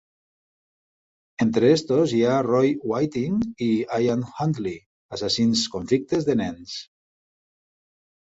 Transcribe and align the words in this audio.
Entre 1.43 1.67
aquests 1.67 2.15
hi 2.19 2.21
ha 2.29 2.37
Roy 2.47 2.71
Whiting 2.93 3.35
i 3.67 3.67
Ian 4.07 4.25
Huntley, 4.31 4.81
assassins 5.19 5.67
convictes 5.77 6.27
de 6.33 6.39
nens. 6.43 6.81